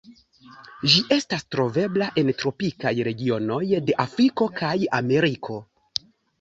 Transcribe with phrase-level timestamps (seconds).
[0.93, 5.63] Ĝi estas trovebla en tropikaj regionoj de Afriko kaj Ameriko.